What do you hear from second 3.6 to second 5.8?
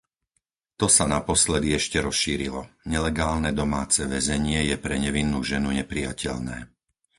domáce väzenie je pre nevinnú ženu